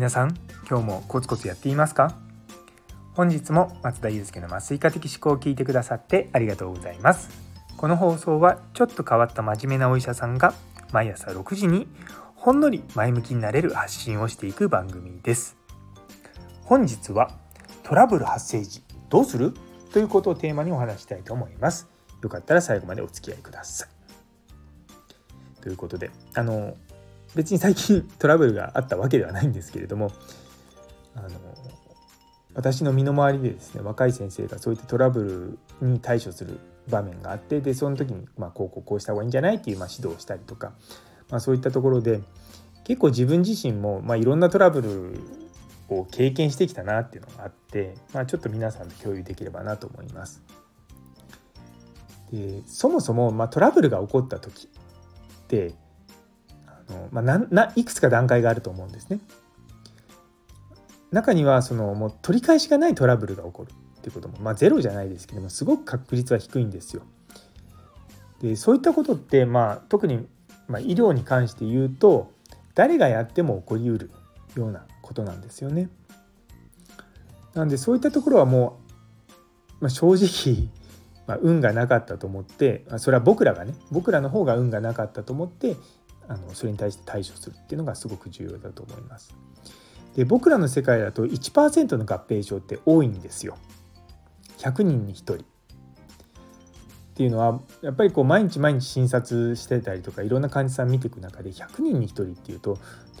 [0.00, 0.34] 皆さん
[0.66, 2.16] 今日もコツコツやっていますか？
[3.12, 7.28] 本日も松田祐介の麻酔科的思考を聞いてくださってありがとうございます。
[7.76, 10.54] この放送はちょっと変わった真面目なお医者さんが
[10.90, 11.86] 毎朝6時に
[12.34, 15.58] ほんのり前向きになれる発信をしていく番組です。
[16.62, 17.32] 本日は
[17.82, 19.52] トラブル発生時どうする？
[19.92, 21.90] ということをテーマにお話したいと思います。
[22.22, 23.88] よかったら最後までお付き合いください。
[25.60, 26.74] ということであの
[27.34, 30.12] 別に最近トラブルがあったわけではないんですけれども
[31.14, 31.28] あの
[32.54, 36.58] 私の身の回りでですね若い先生がそういったトラブルに対処する
[36.88, 40.72] 場面があってでその時に、まあ、こうこうこうした方がいいんじゃないっていう、まあ、指導をしたりとか、
[41.30, 42.20] まあ、そういったところで
[42.84, 45.20] 結構自分自身も、まあ、いろんなトラブル
[45.94, 50.42] を経験してきたなっていうのがあって、まあ、ちょっと皆さんと共有できればなと思います。
[52.32, 55.74] でそもそも、まあ、トラブルが起こった時って、
[57.10, 59.20] まあ、なないくつか段階があると思うんですね。
[61.10, 67.02] 中にはそのもう取り返しがないトラブルが起こるっていうことも、まあ、ゼロじゃないですけどもすごく確率は低いんですよ。
[68.40, 70.26] でそういったことって、まあ、特に、
[70.66, 72.32] まあ、医療に関して言うと
[72.74, 74.10] 誰がやっても起こりうる
[74.56, 75.90] ようなことなんですよね。
[77.54, 78.78] なんでそういったところはも
[79.80, 80.68] う、まあ、正直、
[81.26, 85.76] まあ、運がなかったと思ってまあそれは僕らがね僕らの方が運がなかったと思って
[86.30, 89.34] あのそれに対して対処するっていうのがすごく重要だと思います。
[90.14, 93.58] で僕らの世界だと1%の合併症って多いんですよ。
[94.58, 95.34] 100人に1人。
[95.34, 95.38] っ
[97.14, 102.78] ていうのはやっぱりこう毎日毎日診察してたりとかいろんな患者さん見ていく中で100人に1人っていうと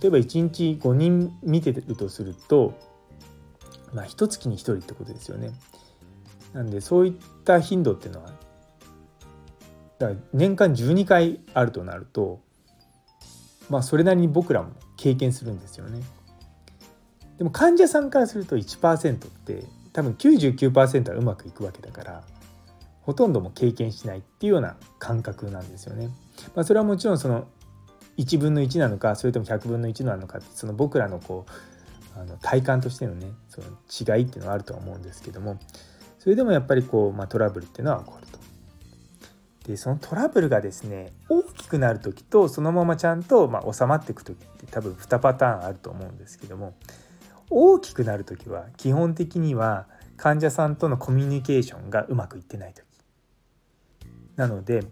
[0.00, 2.74] 例えば1日5人見てるとすると
[3.92, 5.52] まあ一月に1人ってことですよね。
[6.54, 7.12] なんでそういっ
[7.44, 8.30] た頻度っていうのは
[9.98, 12.40] だから年間12回あるとなると
[13.70, 16.02] まあそれなりに僕らも経験するんですよね。
[17.38, 22.22] でも患者さんからすると1%って多分99%はうまくいくわけだから
[23.02, 26.08] ほとんども経験しないっていうような感覚なんですよね。
[26.54, 27.46] まあ、それはもちろんその
[28.18, 35.58] 1分の1なのかそれとも100分の1なのかその僕らのこうあの体感としてのねその違いっていうのはあるとは思うんですけども
[36.18, 38.31] それでもやっぱりこう、まあ、トラブルっていうのは起こる。
[39.64, 46.74] でそのトラブルがですね大きくなる時とそのままちゃんと、ま、収まっていく時って多分2パターンあると思うんですけども
[47.48, 49.86] 大きくなる時は基本的には
[50.16, 52.84] 患者さんとのコミュニケーションがうまくいってない時
[54.36, 54.84] なので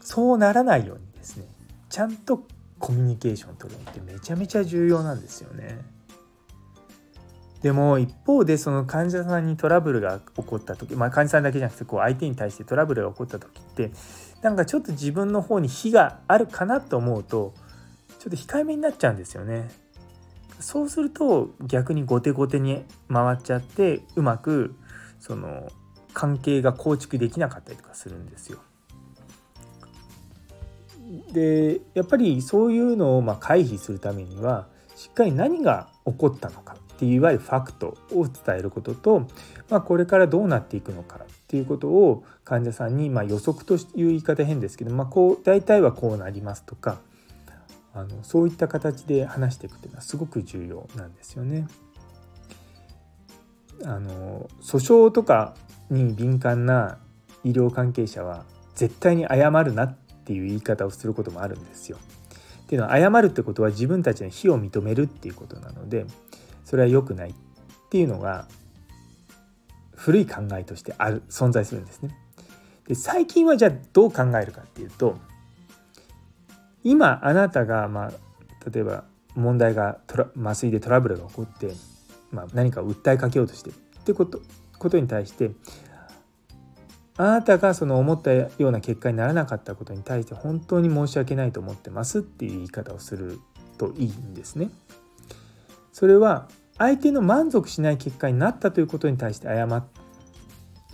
[0.00, 1.46] そうならないようにですね
[1.88, 2.44] ちゃんと
[2.78, 5.78] コミュニケーションを取るのってめちゃめちゃ重要なんですよね。
[7.62, 13.90] でも一方でその患者さんにトラブルが起こった時、まあ、患者さんだけじゃなくてこう相手に対してトラブルが起こった時って
[14.42, 17.52] なんかちょっと自分の方に非があるかなと思うと
[18.18, 19.68] ちょっと控えめになっちゃうんですよね。
[20.58, 24.74] そうすると逆に後手後手に回っちゃってうまく
[25.18, 25.70] その
[26.12, 28.58] 関係が構築できなかったりとかするんですよ。
[31.32, 39.26] でやっぱりそういうのをま回避するためにはしっかり何が起こったのかっていういわゆるファクトを伝えることと、
[39.70, 46.98] まあ、これからどうなっていくのかっていうことを患者さんにま予測という言い方変ですけど、まあ、こう大体はこうなりますとか
[47.94, 51.66] あのそういった形で話していくっていうのはすごく重要なんですよね。
[53.86, 55.54] あの訴訟とか
[55.88, 56.98] に敏感な
[57.44, 58.44] 医療関係者は
[58.74, 59.96] 絶対に謝るなっ
[60.26, 61.96] ていう言い方をすることもあるんですよ。
[62.62, 66.04] っていうのは謝るってことは自分たちの非を認めるっていうことなので
[66.70, 67.34] それは良くないっ
[67.90, 68.46] ていうのが
[69.92, 72.16] 古い考えとしてある存在するんですね。
[72.86, 75.18] で最近はじゃあどう考えるかっていうと
[76.84, 78.12] 今あなたが、まあ、
[78.72, 79.02] 例えば
[79.34, 79.98] 問題が
[80.40, 81.72] 麻酔でトラブルが起こって、
[82.30, 84.40] まあ、何かを訴えかけようとしてるってこと
[84.78, 85.50] ことに対して
[87.16, 93.40] あなたがその思ったような結果にならなかったことに対して本当に申し訳ないと思ってますっていう言い方をする
[93.76, 94.70] といいんですね。
[95.92, 96.48] それは
[96.80, 99.84] 相手の満足しない結果になったということに対して謝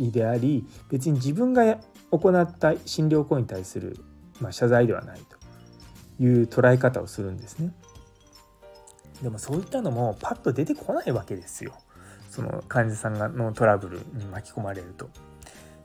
[0.00, 1.78] りであり別に自分が
[2.10, 3.96] 行った診療行為に対する、
[4.40, 5.20] まあ、謝罪ではない
[6.18, 7.72] という捉え方をするんですね。
[9.22, 11.72] でもそういったのもパッと出てこないわけですよ。
[12.30, 15.08] その患者さんがのトラブルに巻き込まれると。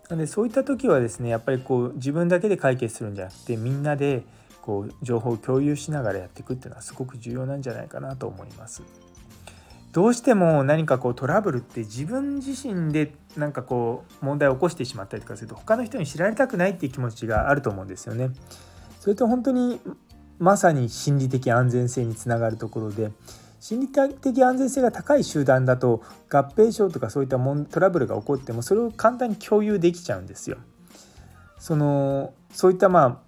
[0.09, 4.23] なのでそういった時はですねやっぱりこう自分だけで解決するんじゃなくてみんなで
[4.63, 8.81] こう情報を共有しながらやっていくっていうのはすごく重要なんじゃないかなと思います。
[9.91, 18.29] どうしても何かこうトラブルって自分自身でなんかこう問題を起こしてしまったりとかすると他の人に知られたくないっていう気持ちがあると思うんですよね。
[18.99, 19.81] それと本当に
[20.39, 23.11] まさに心理的安全性につながるところで
[23.59, 23.87] 心理
[24.21, 30.57] 的安全性が高い集団だと合併症とかそういったトラブルが起こってもそれを簡単に共有できちゃうんですよ。
[31.59, 33.21] そのそういったま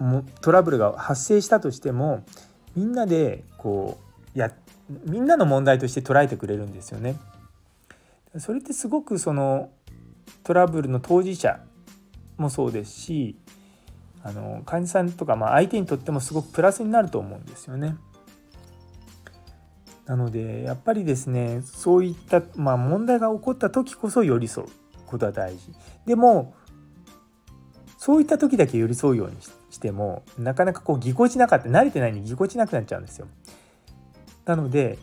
[0.00, 2.24] あトラブルが発生したとしても
[2.74, 4.07] みんなでこう
[4.38, 4.52] や
[5.04, 7.16] みんなの問題として捉えてくれるんですよね。
[8.38, 9.70] それってすごくその
[10.44, 11.60] トラブルの当事者
[12.36, 13.36] もそうですし
[14.22, 17.96] あの患者さんとかまあ相手にとってもすごくプラスになると思うんですよね。
[20.06, 24.68] なのでやっぱりですねそういった、まあ、問題が起こった時こそ寄り添う
[25.06, 25.72] ことは大事。
[26.06, 26.54] でも
[27.98, 29.36] そういった時だけ寄り添うように
[29.70, 33.26] してもなかなかこうぎこちなかった慣れてないにぎこちなくなっちゃうんですよ。
[34.48, 34.98] なので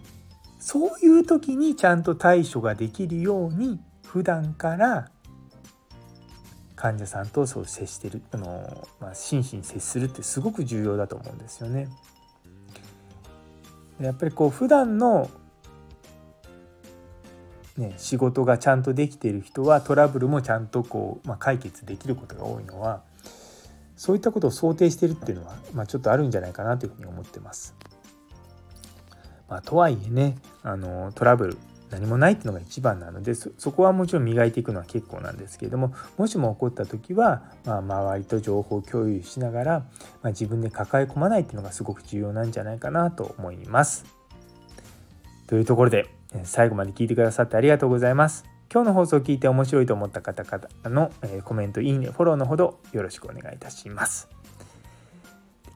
[0.60, 5.12] そういう時にちゃんと対処ができるように普段から
[6.76, 11.88] 患者さんとそう接してるあの、まあ、真摯に接するってすごく重要だと思うんですよね。
[14.02, 15.30] やっぱりこう普段の
[17.78, 23.04] ね、仕事がちゃんとできている人はトラブルもちゃんとこう、まあ、解決できることが多いのは
[23.98, 27.76] そういったことを想定してるっていうのは、まあ、ちょっとあるんじゃないかなというふうに思ってます。
[29.50, 31.58] まあ、とはいえねあのトラブル
[31.92, 39.86] 何もないっていうのが一番なのでそこはもちろん磨いていくのは結構なんですけれどももしも起こった時は、まあ、周りと情報共有しながら、ま
[40.24, 44.06] あ、自分で抱え込まないっていうのがすごく重要なんじゃないかなと思います。
[45.48, 46.10] というところで
[46.44, 48.46] 最後まで聞いてくださってありがとうございます。
[48.74, 51.12] 今日の放送を聞いて面白いと思った方々の
[51.44, 54.28] コメント、いいね、フォローのほどよろしくお願いいたします。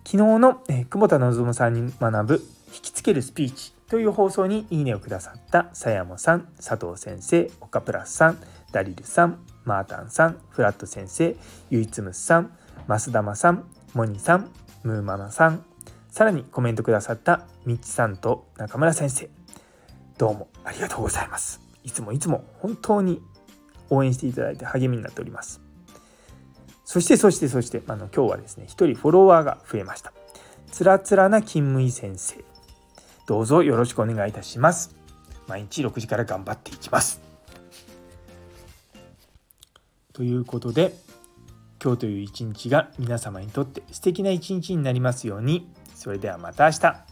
[0.05, 2.43] 昨日の久保田望さんに学ぶ
[2.73, 8.37] 引きつけるスピーチという放送にいいねをくださったさやもさん、佐藤先生、岡プラスさん、
[8.71, 11.35] ダリルさん、マータンさん、フラット先生、
[11.69, 12.51] ゆいつむさん、
[12.87, 14.51] 増玉さん、モニさん、
[14.83, 15.65] ムーママさん、
[16.09, 19.29] さらにコメントくださったみちさんと中村先生、
[20.17, 21.61] どうもありがとうございます。
[21.83, 23.21] いつもいつも本当に
[23.89, 25.61] 応援していただいて励みになっております。
[26.85, 30.13] そしてそしてそしてあの今日はですね一人フォロワーが増えました。
[30.71, 32.43] つらつらな勤務医先生
[33.29, 34.95] どうぞよろしくお願いいたします。
[35.47, 37.21] 毎日6時から頑張っていきます。
[40.13, 40.95] ということで
[41.79, 47.05] 今日という一日が皆様にとって素敵な一日になりますようにそれではまた明日